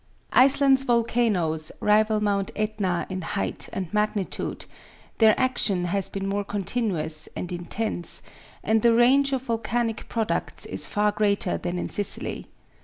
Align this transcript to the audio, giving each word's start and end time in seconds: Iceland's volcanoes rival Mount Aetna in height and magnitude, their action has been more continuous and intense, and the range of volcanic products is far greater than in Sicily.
Iceland's 0.33 0.81
volcanoes 0.81 1.71
rival 1.79 2.21
Mount 2.23 2.49
Aetna 2.55 3.05
in 3.11 3.21
height 3.21 3.69
and 3.71 3.93
magnitude, 3.93 4.65
their 5.19 5.39
action 5.39 5.85
has 5.85 6.09
been 6.09 6.27
more 6.27 6.43
continuous 6.43 7.29
and 7.35 7.51
intense, 7.51 8.23
and 8.63 8.81
the 8.81 8.95
range 8.95 9.31
of 9.31 9.43
volcanic 9.43 10.09
products 10.09 10.65
is 10.65 10.87
far 10.87 11.11
greater 11.11 11.55
than 11.59 11.77
in 11.77 11.89
Sicily. 11.89 12.47